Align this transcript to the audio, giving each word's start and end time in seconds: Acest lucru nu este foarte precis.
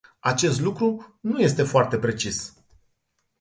Acest 0.19 0.59
lucru 0.59 1.17
nu 1.21 1.39
este 1.39 1.63
foarte 1.63 1.97
precis. 1.99 2.53